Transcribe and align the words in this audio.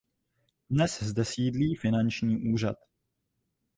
Dnes 0.69 0.99
zde 1.03 1.25
sídlí 1.25 1.75
Finanční 1.75 2.51
úřad. 2.53 2.77